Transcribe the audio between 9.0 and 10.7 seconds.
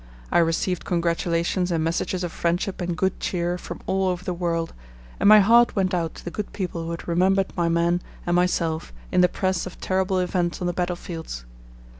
in the press of terrible events on